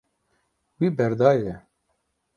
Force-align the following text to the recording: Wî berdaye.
Wî 0.79 0.87
berdaye. 0.97 1.53